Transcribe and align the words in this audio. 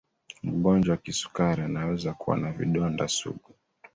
mgonjwa 0.43 0.91
wa 0.95 1.01
kisukari 1.01 1.61
anaweza 1.61 2.13
kuwa 2.13 2.37
na 2.37 2.51
vidonda 2.51 3.07
sugu 3.07 3.55